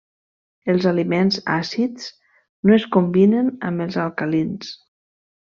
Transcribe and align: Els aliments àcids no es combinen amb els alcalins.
Els 0.71 0.87
aliments 0.91 1.37
àcids 1.57 2.09
no 2.71 2.75
es 2.79 2.89
combinen 2.97 3.55
amb 3.71 3.87
els 3.87 4.03
alcalins. 4.09 4.77